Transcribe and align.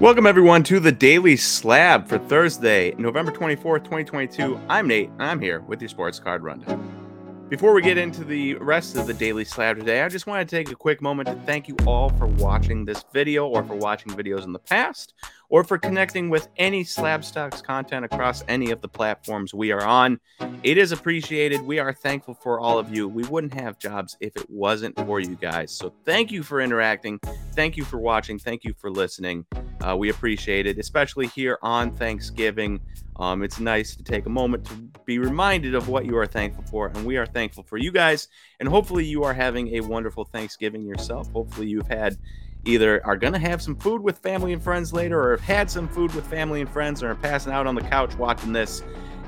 Welcome, 0.00 0.28
everyone, 0.28 0.62
to 0.62 0.78
the 0.78 0.92
Daily 0.92 1.36
Slab 1.36 2.06
for 2.06 2.18
Thursday, 2.18 2.94
November 2.98 3.32
24th, 3.32 3.82
2022. 3.82 4.60
I'm 4.68 4.86
Nate, 4.86 5.08
and 5.08 5.22
I'm 5.24 5.40
here 5.40 5.62
with 5.62 5.82
your 5.82 5.88
sports 5.88 6.20
card 6.20 6.44
rundown. 6.44 7.46
Before 7.48 7.74
we 7.74 7.82
get 7.82 7.98
into 7.98 8.22
the 8.22 8.54
rest 8.54 8.96
of 8.96 9.08
the 9.08 9.14
Daily 9.14 9.44
Slab 9.44 9.76
today, 9.76 10.02
I 10.02 10.08
just 10.08 10.28
want 10.28 10.48
to 10.48 10.56
take 10.56 10.70
a 10.70 10.76
quick 10.76 11.02
moment 11.02 11.26
to 11.26 11.34
thank 11.46 11.66
you 11.66 11.76
all 11.84 12.10
for 12.10 12.28
watching 12.28 12.84
this 12.84 13.04
video 13.12 13.48
or 13.48 13.64
for 13.64 13.74
watching 13.74 14.12
videos 14.12 14.44
in 14.44 14.52
the 14.52 14.60
past 14.60 15.14
or 15.48 15.64
for 15.64 15.78
connecting 15.78 16.28
with 16.28 16.48
any 16.56 16.84
Slab 16.84 17.24
Stocks 17.24 17.62
content 17.62 18.04
across 18.04 18.44
any 18.48 18.70
of 18.70 18.80
the 18.80 18.88
platforms 18.88 19.54
we 19.54 19.72
are 19.72 19.84
on. 19.84 20.20
It 20.62 20.78
is 20.78 20.92
appreciated. 20.92 21.62
We 21.62 21.78
are 21.78 21.92
thankful 21.92 22.34
for 22.34 22.60
all 22.60 22.78
of 22.78 22.94
you. 22.94 23.08
We 23.08 23.24
wouldn't 23.24 23.54
have 23.54 23.78
jobs 23.78 24.16
if 24.20 24.36
it 24.36 24.48
wasn't 24.50 24.96
for 24.98 25.20
you 25.20 25.36
guys. 25.36 25.72
So 25.72 25.92
thank 26.04 26.30
you 26.30 26.42
for 26.42 26.60
interacting. 26.60 27.18
Thank 27.52 27.76
you 27.76 27.84
for 27.84 27.98
watching. 27.98 28.38
Thank 28.38 28.64
you 28.64 28.74
for 28.78 28.90
listening. 28.90 29.46
Uh, 29.80 29.96
we 29.96 30.10
appreciate 30.10 30.66
it, 30.66 30.78
especially 30.78 31.28
here 31.28 31.58
on 31.62 31.92
Thanksgiving. 31.92 32.80
Um, 33.16 33.42
it's 33.42 33.58
nice 33.58 33.96
to 33.96 34.04
take 34.04 34.26
a 34.26 34.30
moment 34.30 34.64
to 34.66 34.74
be 35.04 35.18
reminded 35.18 35.74
of 35.74 35.88
what 35.88 36.06
you 36.06 36.16
are 36.16 36.26
thankful 36.26 36.64
for, 36.64 36.86
and 36.88 37.04
we 37.04 37.16
are 37.16 37.26
thankful 37.26 37.64
for 37.64 37.76
you 37.76 37.90
guys. 37.90 38.28
And 38.60 38.68
hopefully, 38.68 39.04
you 39.04 39.24
are 39.24 39.34
having 39.34 39.74
a 39.74 39.80
wonderful 39.80 40.24
Thanksgiving 40.24 40.82
yourself. 40.86 41.30
Hopefully, 41.32 41.66
you've 41.66 41.88
had 41.88 42.16
either 42.64 43.04
are 43.06 43.16
going 43.16 43.32
to 43.32 43.38
have 43.38 43.62
some 43.62 43.76
food 43.76 44.02
with 44.02 44.18
family 44.18 44.52
and 44.52 44.62
friends 44.62 44.92
later, 44.92 45.20
or 45.20 45.30
have 45.32 45.40
had 45.40 45.70
some 45.70 45.88
food 45.88 46.14
with 46.14 46.26
family 46.26 46.60
and 46.60 46.70
friends, 46.70 47.02
or 47.02 47.10
are 47.10 47.14
passing 47.14 47.52
out 47.52 47.66
on 47.66 47.74
the 47.74 47.82
couch 47.82 48.14
watching 48.16 48.52
this. 48.52 48.82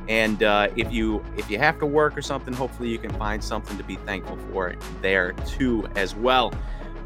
And 0.08 0.42
uh, 0.42 0.68
if 0.76 0.92
you 0.92 1.24
if 1.36 1.50
you 1.50 1.58
have 1.58 1.78
to 1.78 1.86
work 1.86 2.16
or 2.16 2.22
something, 2.22 2.52
hopefully 2.52 2.88
you 2.88 2.98
can 2.98 3.10
find 3.12 3.42
something 3.42 3.76
to 3.76 3.84
be 3.84 3.96
thankful 3.96 4.36
for 4.50 4.74
there 5.00 5.32
too 5.46 5.86
as 5.94 6.14
well. 6.14 6.52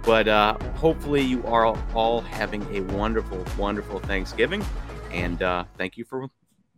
But 0.02 0.28
uh, 0.28 0.58
hopefully 0.74 1.22
you 1.22 1.44
are 1.46 1.66
all 1.94 2.20
having 2.20 2.62
a 2.74 2.80
wonderful, 2.80 3.42
wonderful 3.58 4.00
Thanksgiving. 4.00 4.64
And 5.10 5.42
uh, 5.42 5.64
thank 5.78 5.96
you 5.96 6.04
for 6.04 6.28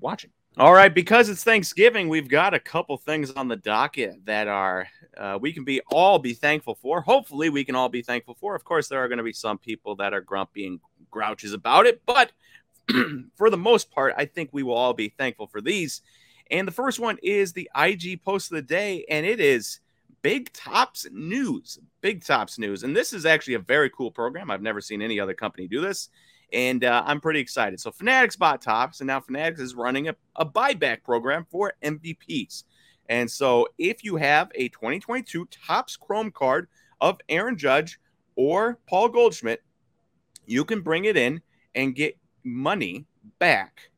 watching. 0.00 0.30
All 0.58 0.72
right, 0.72 0.94
because 0.94 1.28
it's 1.28 1.44
Thanksgiving, 1.44 2.08
we've 2.08 2.30
got 2.30 2.54
a 2.54 2.58
couple 2.58 2.96
things 2.96 3.30
on 3.32 3.46
the 3.46 3.56
docket 3.56 4.24
that 4.24 4.48
are 4.48 4.88
uh, 5.14 5.38
we 5.38 5.52
can 5.52 5.64
be 5.64 5.82
all 5.90 6.18
be 6.18 6.32
thankful 6.32 6.74
for. 6.74 7.02
Hopefully, 7.02 7.50
we 7.50 7.62
can 7.62 7.74
all 7.74 7.90
be 7.90 8.00
thankful 8.00 8.34
for. 8.40 8.54
Of 8.54 8.64
course, 8.64 8.88
there 8.88 9.04
are 9.04 9.08
going 9.08 9.18
to 9.18 9.24
be 9.24 9.34
some 9.34 9.58
people 9.58 9.96
that 9.96 10.14
are 10.14 10.22
grumpy 10.22 10.66
and 10.66 10.80
grouches 11.10 11.52
about 11.52 11.84
it, 11.84 12.00
but 12.06 12.32
for 13.36 13.50
the 13.50 13.58
most 13.58 13.90
part, 13.90 14.14
I 14.16 14.24
think 14.24 14.48
we 14.50 14.62
will 14.62 14.72
all 14.72 14.94
be 14.94 15.10
thankful 15.10 15.46
for 15.46 15.60
these. 15.60 16.00
And 16.50 16.66
the 16.66 16.72
first 16.72 16.98
one 16.98 17.18
is 17.22 17.52
the 17.52 17.68
IG 17.76 18.22
post 18.22 18.50
of 18.50 18.56
the 18.56 18.62
day, 18.62 19.04
and 19.10 19.26
it 19.26 19.40
is 19.40 19.80
Big 20.22 20.50
Topps 20.54 21.06
News. 21.12 21.78
Big 22.00 22.24
Topps 22.24 22.58
News, 22.58 22.82
and 22.82 22.96
this 22.96 23.12
is 23.12 23.26
actually 23.26 23.54
a 23.54 23.58
very 23.58 23.90
cool 23.90 24.10
program. 24.10 24.50
I've 24.50 24.62
never 24.62 24.80
seen 24.80 25.02
any 25.02 25.20
other 25.20 25.34
company 25.34 25.68
do 25.68 25.82
this 25.82 26.08
and 26.52 26.84
uh, 26.84 27.02
I'm 27.06 27.20
pretty 27.20 27.40
excited. 27.40 27.80
So 27.80 27.90
Fanatics 27.90 28.36
bought 28.36 28.62
Topps, 28.62 29.00
and 29.00 29.08
now 29.08 29.20
Fanatics 29.20 29.60
is 29.60 29.74
running 29.74 30.08
a, 30.08 30.16
a 30.36 30.46
buyback 30.46 31.02
program 31.02 31.46
for 31.50 31.74
MVPs. 31.82 32.64
And 33.08 33.30
so 33.30 33.68
if 33.78 34.04
you 34.04 34.16
have 34.16 34.50
a 34.54 34.68
2022 34.68 35.46
Topps 35.46 35.96
Chrome 35.96 36.30
card 36.30 36.68
of 37.00 37.18
Aaron 37.28 37.56
Judge 37.56 37.98
or 38.34 38.78
Paul 38.88 39.08
Goldschmidt, 39.08 39.62
you 40.46 40.64
can 40.64 40.80
bring 40.80 41.04
it 41.04 41.16
in 41.16 41.40
and 41.74 41.94
get 41.94 42.16
money 42.44 43.06
back 43.38 43.90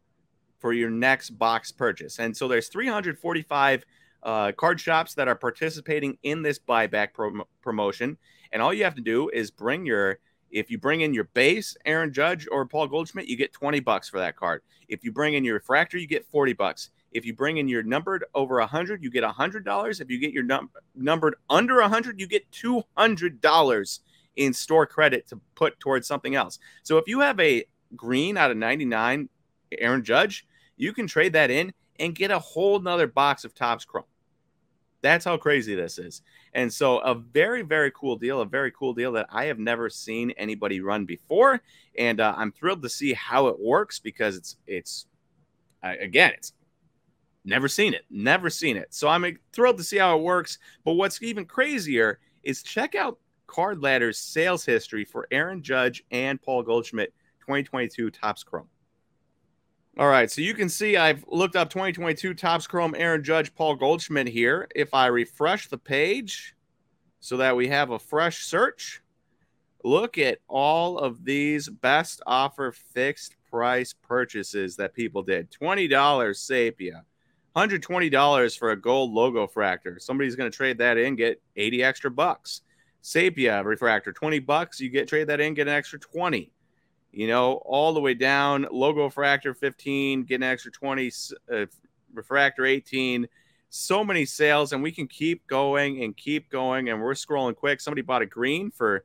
for 0.58 0.72
your 0.72 0.90
next 0.90 1.30
box 1.30 1.70
purchase. 1.70 2.18
And 2.18 2.36
so 2.36 2.48
there's 2.48 2.68
345 2.68 3.84
uh, 4.22 4.52
card 4.52 4.80
shops 4.80 5.14
that 5.14 5.28
are 5.28 5.36
participating 5.36 6.18
in 6.22 6.42
this 6.42 6.58
buyback 6.58 7.14
prom- 7.14 7.44
promotion. 7.62 8.16
And 8.52 8.60
all 8.60 8.74
you 8.74 8.84
have 8.84 8.96
to 8.96 9.02
do 9.02 9.28
is 9.28 9.50
bring 9.50 9.86
your 9.86 10.18
if 10.50 10.70
you 10.70 10.78
bring 10.78 11.02
in 11.02 11.14
your 11.14 11.24
base, 11.24 11.76
Aaron 11.84 12.12
Judge 12.12 12.46
or 12.50 12.66
Paul 12.66 12.86
Goldschmidt, 12.88 13.28
you 13.28 13.36
get 13.36 13.52
20 13.52 13.80
bucks 13.80 14.08
for 14.08 14.18
that 14.18 14.36
card. 14.36 14.62
If 14.88 15.04
you 15.04 15.12
bring 15.12 15.34
in 15.34 15.44
your 15.44 15.54
refractor, 15.54 15.98
you 15.98 16.06
get 16.06 16.26
40 16.26 16.54
bucks. 16.54 16.90
If 17.12 17.24
you 17.24 17.34
bring 17.34 17.58
in 17.58 17.68
your 17.68 17.82
numbered 17.82 18.24
over 18.34 18.58
100, 18.58 19.02
you 19.02 19.10
get 19.10 19.24
$100. 19.24 20.00
If 20.00 20.10
you 20.10 20.18
get 20.18 20.32
your 20.32 20.44
num- 20.44 20.70
numbered 20.94 21.36
under 21.48 21.80
100, 21.80 22.20
you 22.20 22.26
get 22.26 22.50
$200 22.50 23.98
in 24.36 24.52
store 24.52 24.86
credit 24.86 25.26
to 25.28 25.40
put 25.54 25.78
towards 25.80 26.06
something 26.06 26.34
else. 26.34 26.58
So 26.82 26.96
if 26.98 27.08
you 27.08 27.20
have 27.20 27.38
a 27.40 27.64
green 27.96 28.36
out 28.36 28.50
of 28.50 28.56
99 28.56 29.28
Aaron 29.78 30.04
Judge, 30.04 30.46
you 30.76 30.92
can 30.92 31.06
trade 31.06 31.32
that 31.32 31.50
in 31.50 31.72
and 31.98 32.14
get 32.14 32.30
a 32.30 32.38
whole 32.38 32.78
nother 32.78 33.06
box 33.06 33.44
of 33.44 33.54
Topps 33.54 33.84
Chrome. 33.84 34.04
That's 35.00 35.24
how 35.24 35.36
crazy 35.36 35.74
this 35.74 35.98
is. 35.98 36.22
And 36.54 36.72
so, 36.72 36.98
a 36.98 37.14
very, 37.14 37.62
very 37.62 37.90
cool 37.92 38.16
deal, 38.16 38.40
a 38.40 38.46
very 38.46 38.72
cool 38.72 38.94
deal 38.94 39.12
that 39.12 39.26
I 39.30 39.44
have 39.44 39.58
never 39.58 39.88
seen 39.88 40.32
anybody 40.32 40.80
run 40.80 41.04
before. 41.04 41.60
And 41.96 42.20
uh, 42.20 42.34
I'm 42.36 42.52
thrilled 42.52 42.82
to 42.82 42.88
see 42.88 43.12
how 43.12 43.46
it 43.48 43.58
works 43.60 43.98
because 43.98 44.36
it's, 44.36 44.56
it's, 44.66 45.06
uh, 45.84 45.94
again, 46.00 46.32
it's 46.36 46.52
never 47.44 47.68
seen 47.68 47.94
it, 47.94 48.04
never 48.10 48.50
seen 48.50 48.76
it. 48.76 48.88
So, 48.90 49.08
I'm 49.08 49.38
thrilled 49.52 49.78
to 49.78 49.84
see 49.84 49.98
how 49.98 50.18
it 50.18 50.22
works. 50.22 50.58
But 50.84 50.94
what's 50.94 51.22
even 51.22 51.44
crazier 51.44 52.18
is 52.42 52.62
check 52.62 52.94
out 52.94 53.18
Card 53.46 53.82
Ladder's 53.82 54.18
sales 54.18 54.64
history 54.64 55.04
for 55.04 55.28
Aaron 55.30 55.62
Judge 55.62 56.04
and 56.10 56.40
Paul 56.40 56.62
Goldschmidt 56.62 57.14
2022 57.40 58.10
Topps 58.10 58.42
Chrome. 58.42 58.68
All 59.98 60.06
right, 60.06 60.30
so 60.30 60.42
you 60.42 60.54
can 60.54 60.68
see 60.68 60.96
I've 60.96 61.24
looked 61.26 61.56
up 61.56 61.70
2022 61.70 62.32
Topps 62.34 62.68
Chrome 62.68 62.94
Aaron 62.96 63.24
Judge 63.24 63.52
Paul 63.52 63.74
Goldschmidt 63.74 64.28
here. 64.28 64.68
If 64.76 64.94
I 64.94 65.06
refresh 65.08 65.66
the 65.66 65.76
page 65.76 66.54
so 67.18 67.36
that 67.38 67.56
we 67.56 67.66
have 67.66 67.90
a 67.90 67.98
fresh 67.98 68.44
search, 68.44 69.02
look 69.82 70.16
at 70.16 70.38
all 70.46 70.98
of 70.98 71.24
these 71.24 71.68
best 71.68 72.22
offer 72.28 72.70
fixed 72.70 73.34
price 73.50 73.92
purchases 73.92 74.76
that 74.76 74.94
people 74.94 75.24
did. 75.24 75.50
$20 75.50 76.36
Sepia, 76.36 77.04
$120 77.56 78.56
for 78.56 78.70
a 78.70 78.80
gold 78.80 79.10
logo 79.10 79.48
fractor. 79.48 80.00
Somebody's 80.00 80.36
going 80.36 80.48
to 80.48 80.56
trade 80.56 80.78
that 80.78 80.96
in, 80.96 81.16
get 81.16 81.42
80 81.56 81.82
extra 81.82 82.10
bucks. 82.12 82.62
Sepia 83.00 83.64
refractor, 83.64 84.12
20 84.12 84.38
bucks, 84.38 84.78
you 84.78 84.90
get 84.90 85.08
trade 85.08 85.26
that 85.26 85.40
in, 85.40 85.54
get 85.54 85.66
an 85.66 85.74
extra 85.74 85.98
20 85.98 86.52
you 87.12 87.26
know, 87.26 87.54
all 87.64 87.92
the 87.92 88.00
way 88.00 88.14
down. 88.14 88.66
Logo 88.70 89.04
refractor 89.04 89.54
15, 89.54 90.24
get 90.24 90.36
an 90.36 90.42
extra 90.42 90.70
20, 90.70 91.10
uh, 91.52 91.66
refractor 92.12 92.64
18. 92.64 93.28
So 93.70 94.02
many 94.02 94.24
sales, 94.24 94.72
and 94.72 94.82
we 94.82 94.92
can 94.92 95.06
keep 95.06 95.46
going 95.46 96.02
and 96.02 96.16
keep 96.16 96.48
going. 96.48 96.88
And 96.88 97.02
we're 97.02 97.12
scrolling 97.12 97.54
quick. 97.54 97.80
Somebody 97.80 98.02
bought 98.02 98.22
a 98.22 98.26
green 98.26 98.70
for 98.70 99.04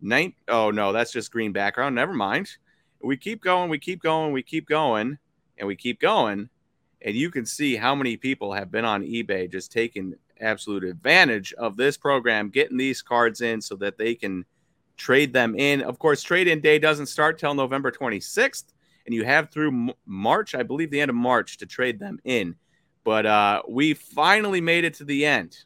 nine. 0.00 0.34
Oh 0.48 0.70
no, 0.70 0.92
that's 0.92 1.12
just 1.12 1.32
green 1.32 1.52
background. 1.52 1.94
Never 1.94 2.12
mind. 2.12 2.56
We 3.02 3.16
keep 3.16 3.42
going, 3.42 3.68
we 3.68 3.78
keep 3.78 4.02
going, 4.02 4.32
we 4.32 4.42
keep 4.42 4.66
going, 4.66 5.18
and 5.58 5.68
we 5.68 5.76
keep 5.76 6.00
going. 6.00 6.48
And 7.02 7.14
you 7.14 7.30
can 7.30 7.46
see 7.46 7.76
how 7.76 7.94
many 7.94 8.16
people 8.16 8.52
have 8.52 8.70
been 8.70 8.84
on 8.84 9.02
eBay 9.02 9.50
just 9.50 9.70
taking 9.70 10.14
absolute 10.40 10.84
advantage 10.84 11.52
of 11.54 11.76
this 11.76 11.96
program, 11.96 12.48
getting 12.48 12.76
these 12.76 13.02
cards 13.02 13.40
in 13.40 13.60
so 13.60 13.76
that 13.76 13.98
they 13.98 14.14
can 14.14 14.44
trade 14.96 15.32
them 15.32 15.54
in. 15.54 15.82
Of 15.82 15.98
course, 15.98 16.22
trade 16.22 16.48
in 16.48 16.60
day 16.60 16.78
doesn't 16.78 17.06
start 17.06 17.38
till 17.38 17.54
November 17.54 17.90
26th, 17.90 18.64
and 19.04 19.14
you 19.14 19.24
have 19.24 19.50
through 19.50 19.94
March, 20.04 20.54
I 20.54 20.62
believe, 20.62 20.90
the 20.90 21.00
end 21.00 21.10
of 21.10 21.14
March 21.14 21.58
to 21.58 21.66
trade 21.66 21.98
them 21.98 22.18
in. 22.24 22.56
But 23.04 23.26
uh, 23.26 23.62
we 23.68 23.94
finally 23.94 24.60
made 24.60 24.84
it 24.84 24.94
to 24.94 25.04
the 25.04 25.24
end 25.24 25.56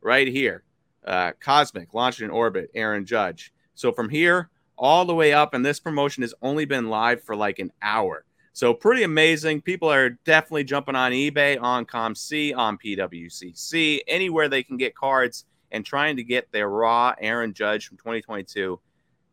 right 0.00 0.28
here. 0.28 0.62
Uh, 1.04 1.32
Cosmic 1.40 1.94
launched 1.94 2.20
in 2.20 2.30
orbit, 2.30 2.70
Aaron 2.74 3.04
Judge. 3.04 3.52
So 3.74 3.92
from 3.92 4.08
here 4.08 4.50
all 4.76 5.04
the 5.04 5.14
way 5.14 5.32
up, 5.32 5.54
and 5.54 5.64
this 5.64 5.80
promotion 5.80 6.22
has 6.22 6.34
only 6.42 6.64
been 6.64 6.88
live 6.88 7.22
for 7.22 7.34
like 7.34 7.58
an 7.58 7.72
hour. 7.82 8.24
So 8.52 8.74
pretty 8.74 9.02
amazing. 9.04 9.62
People 9.62 9.90
are 9.90 10.10
definitely 10.10 10.64
jumping 10.64 10.96
on 10.96 11.12
eBay, 11.12 11.60
on 11.60 11.86
COMC, 11.86 12.56
on 12.56 12.76
PWCC, 12.78 14.00
anywhere 14.06 14.48
they 14.48 14.62
can 14.62 14.76
get 14.76 14.94
cards 14.94 15.44
and 15.70 15.84
trying 15.84 16.16
to 16.16 16.22
get 16.22 16.50
their 16.52 16.68
raw 16.68 17.14
Aaron 17.20 17.52
Judge 17.52 17.88
from 17.88 17.96
2022 17.98 18.80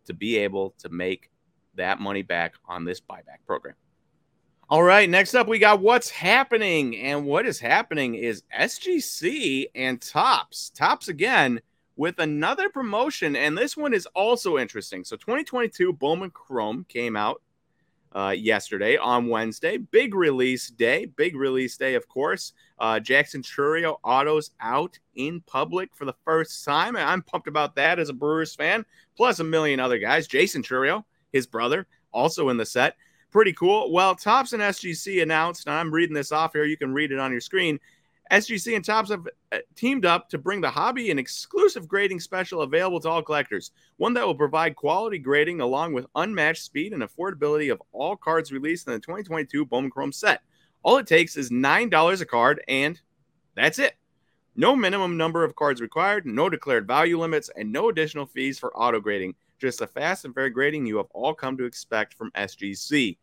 to 0.06 0.14
be 0.14 0.38
able 0.38 0.74
to 0.80 0.90
make 0.90 1.30
that 1.76 2.00
money 2.00 2.22
back 2.22 2.56
on 2.66 2.86
this 2.86 3.02
buyback 3.02 3.46
program. 3.46 3.76
All 4.68 4.82
right, 4.84 5.08
next 5.08 5.36
up 5.36 5.48
we 5.48 5.60
got 5.60 5.82
what's 5.82 6.10
happening. 6.10 6.98
And 6.98 7.26
what 7.26 7.46
is 7.46 7.60
happening 7.60 8.16
is 8.16 8.44
SGC 8.58 9.68
and 9.76 10.02
Topps, 10.02 10.72
Topps 10.72 11.08
again 11.08 11.62
with 11.96 12.20
another 12.20 12.70
promotion. 12.70 13.36
And 13.36 13.58
this 13.58 13.78
one 13.78 13.94
is 13.94 14.08
also 14.08 14.58
interesting. 14.58 15.04
So 15.04 15.16
2022 15.18 15.94
Bowman 15.94 16.32
Chrome 16.32 16.86
came 16.90 17.16
out 17.16 17.42
uh, 18.16 18.34
yesterday 18.36 18.98
on 18.98 19.28
Wednesday. 19.28 19.78
Big 19.78 20.16
release 20.16 20.70
day. 20.70 21.06
Big 21.06 21.36
release 21.36 21.78
day, 21.78 21.94
of 21.94 22.08
course. 22.08 22.54
Uh, 22.78 23.00
Jackson 23.00 23.42
Chourio 23.42 23.98
autos 24.04 24.52
out 24.60 25.00
in 25.16 25.42
public 25.42 25.96
for 25.96 26.06
the 26.06 26.16
first 26.26 26.66
time. 26.66 26.96
And 26.96 27.10
I'm 27.10 27.22
pumped 27.22 27.48
about 27.48 27.76
that 27.76 28.00
as 28.00 28.10
a 28.10 28.14
Brewers 28.14 28.56
fan, 28.56 28.86
plus 29.16 29.40
a 29.40 29.44
million 29.44 29.80
other 29.80 29.98
guys. 29.98 30.28
Jaison 30.28 30.64
Chourio, 30.64 31.04
his 31.32 31.48
brother, 31.48 31.88
also 32.12 32.50
in 32.50 32.58
the 32.58 32.66
set. 32.66 32.96
Pretty 33.32 33.54
cool. 33.54 33.92
Well, 33.92 34.16
Topps 34.16 34.54
and 34.54 34.62
SGC 34.62 35.22
announced, 35.22 35.68
and 35.68 35.76
I'm 35.76 35.92
reading 35.92 36.14
this 36.14 36.32
off 36.32 36.54
here. 36.54 36.64
You 36.64 36.78
can 36.78 36.94
read 36.94 37.12
it 37.12 37.20
on 37.20 37.32
your 37.32 37.42
screen. 37.42 37.80
SGC 38.32 38.76
and 38.76 38.84
Topps 38.84 39.10
have 39.12 39.28
uh, 39.52 39.60
teamed 39.76 40.06
up 40.06 40.30
to 40.30 40.38
bring 40.38 40.60
the 40.60 40.70
hobby 40.70 41.12
an 41.12 41.20
exclusive 41.20 41.88
grading 41.88 42.20
special 42.20 42.62
available 42.62 43.00
to 43.02 43.10
all 43.10 43.22
collectors. 43.22 43.72
One 43.98 44.14
that 44.16 44.26
will 44.26 44.36
provide 44.36 44.76
quality 44.76 45.20
grading 45.20 45.62
along 45.62 45.94
with 45.94 46.08
unmatched 46.16 46.64
speed 46.64 46.94
and 46.94 47.04
affordability 47.04 47.72
of 47.72 47.82
all 47.92 48.16
cards 48.16 48.52
released 48.52 48.88
in 48.88 48.94
the 48.94 49.00
2022 49.00 49.66
Bowman 49.66 49.92
Chrome 49.92 50.12
set. 50.12 50.42
All 50.86 50.98
it 50.98 51.08
takes 51.08 51.36
is 51.36 51.50
$9 51.50 52.22
a 52.22 52.26
card, 52.28 52.64
and 52.68 53.02
that's 53.56 53.80
it. 53.80 53.96
No 54.56 54.76
minimum 54.76 55.18
number 55.18 55.44
of 55.44 55.56
cards 55.56 55.82
required, 55.82 56.28
no 56.28 56.48
declared 56.48 56.86
value 56.86 57.20
limits, 57.20 57.50
and 57.58 57.72
no 57.72 57.90
additional 57.90 58.28
fees 58.28 58.60
for 58.60 58.72
auto 58.78 59.00
grading. 59.00 59.34
Just 59.58 59.80
the 59.80 59.88
fast 59.88 60.26
and 60.26 60.36
fair 60.36 60.52
grading 60.52 60.86
you 60.86 60.98
have 60.98 61.08
all 61.12 61.34
come 61.34 61.58
to 61.58 61.64
expect 61.64 62.14
from 62.14 62.30
SGC. 62.34 63.18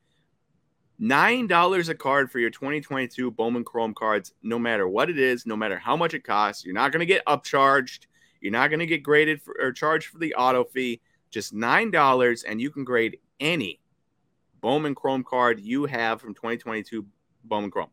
$9 1.00 1.88
a 1.88 1.94
card 1.94 2.32
for 2.32 2.40
your 2.40 2.50
2022 2.50 3.30
Bowman 3.30 3.62
Chrome 3.62 3.94
cards, 3.94 4.32
no 4.42 4.58
matter 4.58 4.88
what 4.88 5.08
it 5.08 5.18
is, 5.20 5.46
no 5.46 5.54
matter 5.54 5.78
how 5.78 5.96
much 5.96 6.14
it 6.14 6.24
costs. 6.24 6.64
You're 6.64 6.74
not 6.74 6.90
going 6.90 6.98
to 6.98 7.06
get 7.06 7.24
upcharged. 7.26 8.06
You're 8.40 8.50
not 8.50 8.70
going 8.70 8.80
to 8.80 8.86
get 8.86 9.04
graded 9.04 9.40
for, 9.40 9.54
or 9.60 9.70
charged 9.70 10.08
for 10.08 10.18
the 10.18 10.34
auto 10.34 10.64
fee. 10.64 11.00
Just 11.30 11.54
$9, 11.54 12.44
and 12.44 12.60
you 12.60 12.70
can 12.70 12.82
grade 12.82 13.18
any 13.38 13.78
Bowman 14.60 14.96
Chrome 14.96 15.22
card 15.22 15.60
you 15.60 15.86
have 15.86 16.20
from 16.20 16.34
2022 16.34 17.06
Bowman 17.44 17.70
Chrome. 17.70 17.90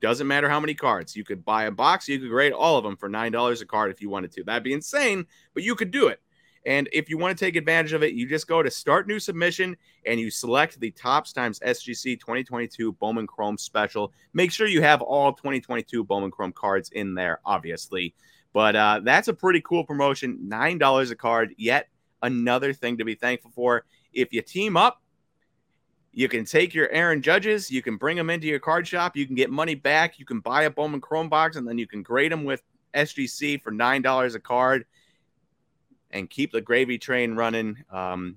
Doesn't 0.00 0.26
matter 0.26 0.48
how 0.48 0.60
many 0.60 0.74
cards. 0.74 1.14
You 1.14 1.24
could 1.24 1.44
buy 1.44 1.64
a 1.64 1.70
box, 1.70 2.08
you 2.08 2.18
could 2.18 2.30
grade 2.30 2.52
all 2.52 2.78
of 2.78 2.84
them 2.84 2.96
for 2.96 3.08
$9 3.08 3.62
a 3.62 3.66
card 3.66 3.90
if 3.90 4.00
you 4.00 4.08
wanted 4.08 4.32
to. 4.32 4.44
That'd 4.44 4.62
be 4.62 4.72
insane, 4.72 5.26
but 5.54 5.62
you 5.62 5.74
could 5.74 5.90
do 5.90 6.08
it. 6.08 6.20
And 6.66 6.88
if 6.92 7.08
you 7.08 7.16
want 7.16 7.36
to 7.36 7.44
take 7.44 7.56
advantage 7.56 7.92
of 7.92 8.02
it, 8.02 8.12
you 8.12 8.28
just 8.28 8.46
go 8.46 8.62
to 8.62 8.70
start 8.70 9.06
new 9.06 9.18
submission 9.18 9.76
and 10.04 10.20
you 10.20 10.30
select 10.30 10.78
the 10.78 10.90
Topps 10.90 11.32
times 11.32 11.58
SGC 11.60 12.20
2022 12.20 12.92
Bowman 12.92 13.26
Chrome 13.26 13.56
special. 13.56 14.12
Make 14.34 14.52
sure 14.52 14.66
you 14.66 14.82
have 14.82 15.00
all 15.00 15.32
2022 15.32 16.04
Bowman 16.04 16.30
Chrome 16.30 16.52
cards 16.52 16.90
in 16.90 17.14
there, 17.14 17.40
obviously. 17.46 18.14
But 18.52 18.76
uh, 18.76 19.00
that's 19.04 19.28
a 19.28 19.34
pretty 19.34 19.62
cool 19.62 19.84
promotion. 19.84 20.38
$9 20.48 21.10
a 21.10 21.14
card. 21.14 21.54
Yet 21.56 21.88
another 22.22 22.72
thing 22.74 22.98
to 22.98 23.04
be 23.04 23.14
thankful 23.14 23.52
for. 23.54 23.84
If 24.12 24.32
you 24.32 24.42
team 24.42 24.76
up, 24.76 25.02
you 26.12 26.28
can 26.28 26.44
take 26.44 26.74
your 26.74 26.90
Aaron 26.90 27.22
Judges, 27.22 27.70
you 27.70 27.82
can 27.82 27.96
bring 27.96 28.16
them 28.16 28.30
into 28.30 28.46
your 28.46 28.58
card 28.58 28.86
shop, 28.86 29.16
you 29.16 29.26
can 29.26 29.36
get 29.36 29.50
money 29.50 29.74
back, 29.74 30.18
you 30.18 30.24
can 30.24 30.40
buy 30.40 30.64
a 30.64 30.70
Bowman 30.70 31.00
Chrome 31.00 31.28
box, 31.28 31.56
and 31.56 31.66
then 31.66 31.78
you 31.78 31.86
can 31.86 32.02
grade 32.02 32.32
them 32.32 32.44
with 32.44 32.62
SGC 32.94 33.62
for 33.62 33.70
$9 33.70 34.34
a 34.34 34.40
card 34.40 34.84
and 36.10 36.28
keep 36.28 36.52
the 36.52 36.60
gravy 36.60 36.98
train 36.98 37.34
running. 37.34 37.76
Um, 37.90 38.36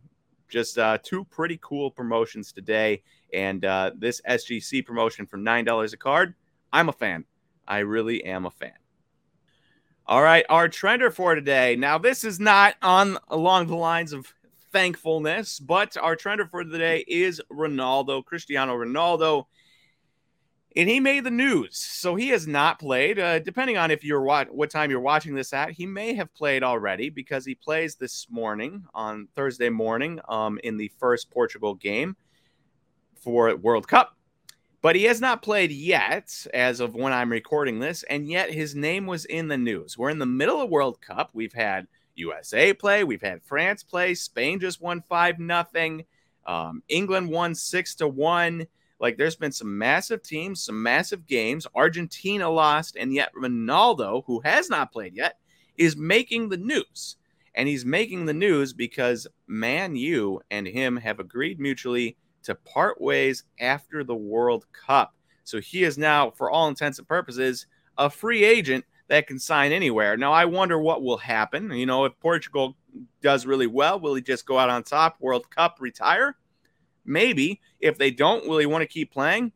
just 0.50 0.78
uh, 0.78 1.00
two 1.02 1.26
pretty 1.26 1.58
cool 1.62 1.90
promotions 1.90 2.52
today. 2.52 3.02
And 3.34 3.66
uh, 3.66 3.92
this 3.98 4.22
SGC 4.30 4.86
promotion 4.86 5.26
for 5.26 5.40
$9 5.40 5.94
a 5.94 5.98
card, 5.98 6.36
I'm 6.72 6.90
a 6.90 6.94
fan. 6.94 7.26
I 7.68 7.80
really 7.80 8.24
am 8.24 8.46
a 8.46 8.52
fan. 8.52 8.74
All 10.06 10.22
right, 10.22 10.46
our 10.50 10.68
trender 10.68 11.12
for 11.12 11.34
today. 11.34 11.76
Now, 11.78 11.98
this 11.98 12.24
is 12.24 12.40
not 12.40 12.76
on 12.82 13.18
along 13.30 13.68
the 13.68 13.76
lines 13.76 14.12
of 14.12 14.32
thankfulness, 14.74 15.60
but 15.60 15.96
our 15.98 16.16
trender 16.16 16.50
for 16.50 16.66
the 16.66 16.78
day 16.78 17.06
is 17.08 17.42
Ronaldo, 17.52 18.26
Cristiano 18.26 18.76
Ronaldo 18.76 19.46
and 20.76 20.90
he 20.90 21.00
made 21.00 21.24
the 21.24 21.32
news. 21.32 21.78
So 21.78 22.16
he 22.16 22.30
has 22.30 22.48
not 22.48 22.80
played. 22.80 23.20
Uh, 23.20 23.40
depending 23.40 23.78
on 23.78 23.92
if 23.92 24.04
you're 24.04 24.22
what 24.22 24.54
what 24.54 24.70
time 24.70 24.90
you're 24.90 25.00
watching 25.00 25.36
this 25.36 25.54
at, 25.54 25.72
he 25.72 25.86
may 25.86 26.14
have 26.16 26.34
played 26.34 26.64
already 26.64 27.10
because 27.10 27.46
he 27.46 27.56
plays 27.56 27.96
this 27.96 28.28
morning 28.30 28.86
on 28.94 29.28
Thursday 29.36 29.70
morning 29.70 30.20
um, 30.28 30.60
in 30.64 30.78
the 30.78 30.92
first 30.98 31.30
Portugal 31.32 31.76
game 31.76 32.16
for 33.16 33.56
World 33.56 33.88
Cup. 33.88 34.18
But 34.82 34.98
he 34.98 35.04
has 35.06 35.22
not 35.22 35.42
played 35.42 35.72
yet 35.72 36.46
as 36.54 36.82
of 36.82 36.94
when 36.94 37.14
I'm 37.14 37.32
recording 37.32 37.80
this, 37.80 38.04
and 38.04 38.28
yet 38.28 38.52
his 38.52 38.76
name 38.76 39.06
was 39.06 39.24
in 39.24 39.48
the 39.48 39.58
news. 39.58 39.98
We're 39.98 40.10
in 40.10 40.20
the 40.20 40.26
middle 40.26 40.60
of 40.60 40.70
World 40.70 41.00
Cup. 41.00 41.30
We've 41.34 41.54
had 41.54 41.88
USA 42.16 42.74
play, 42.74 43.04
we've 43.04 43.22
had 43.22 43.44
France 43.44 43.84
play, 43.84 44.14
Spain 44.14 44.60
just 44.60 44.82
won 44.82 45.02
five 45.02 45.40
nothing, 45.40 46.06
um, 46.46 46.84
England 46.90 47.30
won 47.30 47.56
six 47.56 47.96
to 47.96 48.08
one. 48.08 48.68
Like 49.00 49.18
there's 49.18 49.36
been 49.36 49.52
some 49.52 49.78
massive 49.78 50.24
teams, 50.24 50.64
some 50.64 50.82
massive 50.82 51.28
games. 51.28 51.68
Argentina 51.76 52.50
lost, 52.50 52.96
and 52.96 53.14
yet 53.14 53.34
Ronaldo, 53.34 54.24
who 54.26 54.40
has 54.42 54.70
not 54.70 54.92
played 54.92 55.16
yet, 55.16 55.38
is 55.78 55.98
making 55.98 56.50
the 56.50 56.58
news. 56.58 57.18
And 57.56 57.68
he's 57.68 57.86
making 57.86 58.26
the 58.26 58.34
news 58.34 58.74
because 58.74 59.28
Man 59.46 59.96
U 59.96 60.42
and 60.50 60.68
him 60.68 60.98
have 60.98 61.20
agreed 61.20 61.60
mutually 61.60 62.18
to 62.44 62.56
part 62.56 63.00
ways 63.00 63.44
after 63.60 64.04
the 64.04 64.16
World 64.16 64.66
Cup. 64.74 65.14
So 65.44 65.60
he 65.60 65.84
is 65.84 65.98
now, 65.98 66.32
for 66.32 66.50
all 66.50 66.68
intents 66.68 67.00
and 67.00 67.08
purposes, 67.08 67.68
a 67.98 68.10
free 68.10 68.44
agent 68.44 68.86
that 69.14 69.28
can 69.28 69.38
sign 69.38 69.72
anywhere. 69.72 70.18
Now, 70.18 70.34
I 70.34 70.46
wonder 70.46 70.80
what 70.80 71.04
will 71.04 71.18
happen. 71.18 71.72
You 71.72 71.86
know, 71.86 72.06
if 72.06 72.20
Portugal 72.20 72.76
does 73.22 73.46
really 73.46 73.68
well, 73.68 74.00
will 74.00 74.16
he 74.16 74.24
just 74.24 74.44
go 74.48 74.58
out 74.58 74.72
on 74.72 74.82
top, 74.82 75.18
World 75.20 75.48
Cup, 75.52 75.78
retire? 75.80 76.36
Maybe. 77.06 77.62
If 77.80 78.00
they 78.00 78.10
don't, 78.10 78.48
will 78.48 78.58
he 78.58 78.66
want 78.66 78.82
to 78.82 78.88
keep 78.88 79.12
playing? 79.12 79.52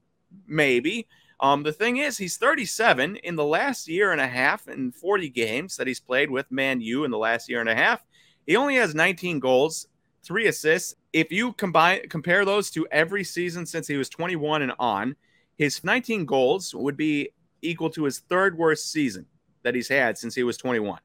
Maybe. 0.45 1.07
Um, 1.39 1.63
the 1.63 1.73
thing 1.73 1.97
is, 1.97 2.19
he's 2.19 2.37
37 2.37 3.15
in 3.15 3.35
the 3.35 3.43
last 3.43 3.87
year 3.87 4.11
and 4.11 4.21
a 4.21 4.27
half 4.27 4.67
and 4.67 4.93
40 4.93 5.27
games 5.29 5.75
that 5.77 5.87
he's 5.87 5.99
played 5.99 6.29
with 6.29 6.51
Man 6.51 6.79
U 6.79 7.03
in 7.03 7.09
the 7.09 7.17
last 7.17 7.49
year 7.49 7.59
and 7.59 7.69
a 7.69 7.75
half. 7.75 8.05
He 8.45 8.55
only 8.55 8.75
has 8.75 8.93
19 8.93 9.39
goals, 9.39 9.87
three 10.23 10.45
assists. 10.45 10.93
If 11.13 11.31
you 11.31 11.53
combine 11.53 12.07
compare 12.09 12.45
those 12.45 12.69
to 12.71 12.87
every 12.91 13.23
season 13.23 13.65
since 13.65 13.87
he 13.87 13.97
was 13.97 14.07
21 14.07 14.61
and 14.61 14.73
on, 14.77 15.15
his 15.57 15.83
19 15.83 16.25
goals 16.25 16.75
would 16.75 16.95
be 16.95 17.31
equal 17.63 17.89
to 17.89 18.03
his 18.03 18.19
third 18.19 18.55
worst 18.55 18.91
season 18.91 19.25
that 19.67 19.75
he's 19.75 19.89
had 19.89 20.17
since 20.17 20.33
he 20.33 20.43
was 20.43 20.55
21. 20.55 20.97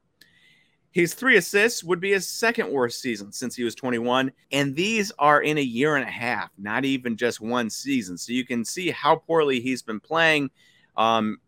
His 0.91 1.13
three 1.15 1.35
assists 1.35 1.83
would 1.83 1.99
be 1.99 2.11
his 2.11 2.29
second 2.29 2.71
worst 2.71 3.01
season 3.01 3.33
since 3.33 3.55
he 3.57 3.63
was 3.65 3.75
21. 3.75 4.31
And 4.53 4.73
these 4.73 5.11
are 5.19 5.41
in 5.41 5.57
a 5.57 5.61
year 5.61 5.97
and 5.97 6.07
a 6.07 6.11
half, 6.11 6.49
not 6.57 6.85
even 6.85 7.17
just 7.17 7.41
one 7.41 7.69
season. 7.69 8.17
So 8.17 8.31
you 8.31 8.45
can 8.45 8.63
see 8.63 8.89
how 8.89 9.17
poorly 9.17 9.59
he's 9.59 9.81
been 9.81 9.99
playing 9.99 10.49
um, 10.95 11.39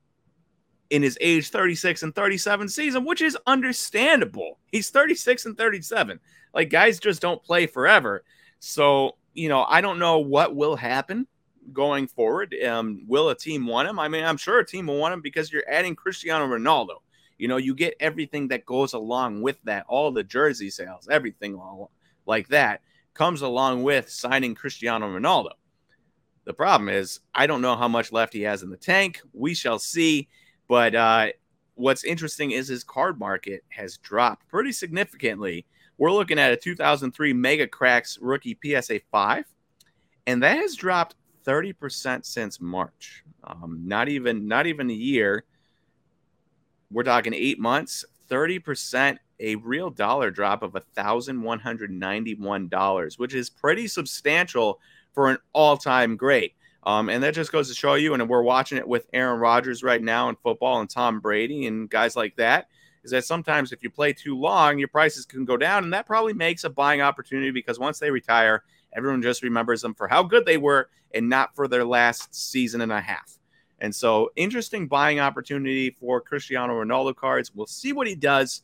in 0.89 1.03
his 1.03 1.17
age 1.21 1.51
36 1.51 2.03
and 2.03 2.13
37 2.13 2.67
season, 2.67 3.05
which 3.05 3.21
is 3.21 3.37
understandable. 3.47 4.59
He's 4.73 4.89
36 4.89 5.45
and 5.45 5.57
37. 5.57 6.19
Like 6.53 6.69
guys 6.69 6.99
just 6.99 7.21
don't 7.21 7.41
play 7.41 7.65
forever. 7.65 8.25
So, 8.59 9.15
you 9.33 9.47
know, 9.47 9.63
I 9.69 9.79
don't 9.79 9.99
know 9.99 10.19
what 10.19 10.53
will 10.53 10.75
happen 10.75 11.27
going 11.71 12.07
forward. 12.07 12.55
Um, 12.67 13.03
will 13.07 13.29
a 13.29 13.35
team 13.35 13.67
want 13.67 13.87
him? 13.87 13.99
I 13.99 14.07
mean, 14.07 14.23
I'm 14.23 14.37
sure 14.37 14.59
a 14.59 14.65
team 14.65 14.87
will 14.87 14.97
want 14.97 15.13
him 15.13 15.21
because 15.21 15.51
you're 15.51 15.69
adding 15.69 15.95
Cristiano 15.95 16.47
Ronaldo. 16.47 16.97
You 17.37 17.47
know, 17.47 17.57
you 17.57 17.75
get 17.75 17.95
everything 17.99 18.47
that 18.49 18.65
goes 18.65 18.93
along 18.93 19.41
with 19.41 19.57
that, 19.63 19.85
all 19.87 20.11
the 20.11 20.23
jersey 20.23 20.69
sales, 20.69 21.07
everything 21.09 21.59
like 22.25 22.47
that 22.49 22.81
comes 23.13 23.41
along 23.41 23.83
with 23.83 24.09
signing 24.09 24.55
Cristiano 24.55 25.07
Ronaldo. 25.07 25.51
The 26.45 26.53
problem 26.53 26.89
is, 26.89 27.21
I 27.33 27.47
don't 27.47 27.61
know 27.61 27.75
how 27.75 27.87
much 27.87 28.11
left 28.11 28.33
he 28.33 28.43
has 28.43 28.61
in 28.61 28.69
the 28.69 28.77
tank. 28.77 29.19
We 29.33 29.53
shall 29.53 29.79
see. 29.79 30.27
But 30.67 30.95
uh, 30.95 31.27
what's 31.73 32.03
interesting 32.03 32.51
is 32.51 32.67
his 32.67 32.83
card 32.83 33.19
market 33.19 33.63
has 33.69 33.97
dropped 33.97 34.47
pretty 34.47 34.71
significantly. 34.71 35.65
We're 35.97 36.11
looking 36.11 36.39
at 36.39 36.51
a 36.51 36.57
2003 36.57 37.33
Mega 37.33 37.67
Craques 37.67 38.17
rookie 38.21 38.57
PSA 38.63 38.99
5, 39.11 39.45
and 40.27 40.43
that 40.43 40.57
has 40.57 40.75
dropped 40.75 41.15
30% 41.45 42.25
since 42.25 42.59
March. 42.59 43.23
Um, 43.43 43.81
not 43.85 44.09
even 44.09 44.47
not 44.47 44.65
even 44.67 44.89
a 44.89 44.93
year 44.93 45.45
we're 46.91 47.03
talking 47.03 47.33
eight 47.33 47.59
months, 47.59 48.05
30%, 48.29 49.17
a 49.39 49.55
real 49.55 49.89
dollar 49.89 50.29
drop 50.31 50.63
of 50.63 50.71
$1,191, 50.73 53.19
which 53.19 53.33
is 53.33 53.49
pretty 53.49 53.87
substantial 53.87 54.79
for 55.13 55.29
an 55.29 55.37
all 55.53 55.77
time 55.77 56.15
great. 56.15 56.53
Um, 56.83 57.09
and 57.09 57.23
that 57.23 57.33
just 57.33 57.51
goes 57.51 57.67
to 57.69 57.73
show 57.73 57.95
you, 57.95 58.13
and 58.13 58.29
we're 58.29 58.43
watching 58.43 58.77
it 58.77 58.87
with 58.87 59.07
Aaron 59.11 59.39
Rodgers 59.39 59.81
right 59.81 60.01
now 60.01 60.29
in 60.29 60.35
football 60.35 60.81
and 60.81 60.89
Tom 60.89 61.19
Brady 61.19 61.65
and 61.65 61.89
guys 61.89 62.15
like 62.15 62.35
that, 62.35 62.67
is 63.03 63.09
that 63.11 63.25
sometimes 63.25 63.71
if 63.71 63.81
you 63.81 63.89
play 63.89 64.13
too 64.13 64.37
long, 64.37 64.77
your 64.77 64.87
prices 64.87 65.25
can 65.25 65.45
go 65.45 65.57
down. 65.57 65.83
And 65.83 65.93
that 65.93 66.05
probably 66.05 66.33
makes 66.33 66.63
a 66.63 66.69
buying 66.69 67.01
opportunity 67.01 67.49
because 67.49 67.79
once 67.79 67.97
they 67.97 68.11
retire, 68.11 68.61
everyone 68.95 69.23
just 69.23 69.41
remembers 69.41 69.81
them 69.81 69.95
for 69.95 70.07
how 70.07 70.21
good 70.21 70.45
they 70.45 70.57
were 70.57 70.89
and 71.13 71.27
not 71.27 71.55
for 71.55 71.67
their 71.67 71.85
last 71.85 72.35
season 72.35 72.81
and 72.81 72.91
a 72.91 73.01
half. 73.01 73.39
And 73.79 73.93
so, 73.93 74.31
interesting 74.35 74.87
buying 74.87 75.19
opportunity 75.19 75.89
for 75.89 76.21
Cristiano 76.21 76.73
Ronaldo 76.73 77.15
cards. 77.15 77.53
We'll 77.53 77.67
see 77.67 77.93
what 77.93 78.07
he 78.07 78.15
does 78.15 78.61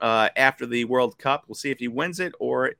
uh, 0.00 0.28
after 0.36 0.66
the 0.66 0.84
World 0.84 1.18
Cup. 1.18 1.44
We'll 1.48 1.56
see 1.56 1.70
if 1.70 1.78
he 1.78 1.88
wins 1.88 2.20
it 2.20 2.32
or 2.38 2.72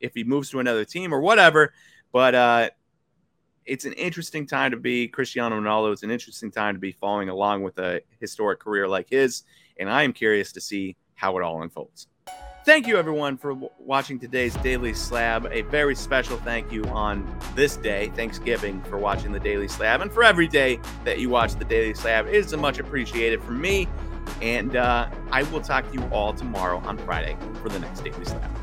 if 0.00 0.14
he 0.14 0.24
moves 0.24 0.50
to 0.50 0.60
another 0.60 0.84
team 0.84 1.12
or 1.12 1.20
whatever. 1.20 1.72
But 2.12 2.34
uh, 2.34 2.70
it's 3.66 3.84
an 3.84 3.92
interesting 3.92 4.46
time 4.46 4.70
to 4.70 4.76
be 4.76 5.08
Cristiano 5.08 5.60
Ronaldo. 5.60 5.92
It's 5.92 6.02
an 6.02 6.10
interesting 6.10 6.50
time 6.50 6.74
to 6.74 6.80
be 6.80 6.92
following 6.92 7.28
along 7.28 7.62
with 7.62 7.78
a 7.78 8.00
historic 8.18 8.60
career 8.60 8.88
like 8.88 9.08
his. 9.10 9.42
And 9.78 9.88
I 9.88 10.02
am 10.02 10.12
curious 10.12 10.52
to 10.52 10.60
see 10.60 10.96
how 11.14 11.36
it 11.38 11.44
all 11.44 11.62
unfolds. 11.62 12.08
Thank 12.62 12.86
you, 12.86 12.98
everyone, 12.98 13.38
for 13.38 13.54
watching 13.78 14.18
today's 14.18 14.54
Daily 14.56 14.92
Slab. 14.92 15.48
A 15.50 15.62
very 15.62 15.94
special 15.94 16.36
thank 16.38 16.70
you 16.70 16.84
on 16.84 17.26
this 17.54 17.76
day, 17.76 18.12
Thanksgiving, 18.14 18.82
for 18.82 18.98
watching 18.98 19.32
the 19.32 19.40
Daily 19.40 19.66
Slab. 19.66 20.02
And 20.02 20.12
for 20.12 20.22
every 20.22 20.46
day 20.46 20.78
that 21.04 21.18
you 21.18 21.30
watch 21.30 21.54
the 21.54 21.64
Daily 21.64 21.94
Slab, 21.94 22.26
it 22.26 22.34
is 22.34 22.54
much 22.54 22.78
appreciated 22.78 23.42
from 23.42 23.62
me. 23.62 23.88
And 24.42 24.76
uh, 24.76 25.08
I 25.32 25.44
will 25.44 25.62
talk 25.62 25.90
to 25.90 25.94
you 25.94 26.04
all 26.12 26.34
tomorrow 26.34 26.82
on 26.84 26.98
Friday 26.98 27.34
for 27.62 27.70
the 27.70 27.78
next 27.78 28.00
Daily 28.00 28.26
Slab. 28.26 28.59